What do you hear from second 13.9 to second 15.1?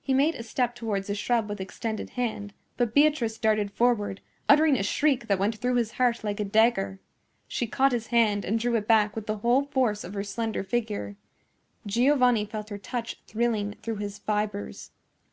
his fibres.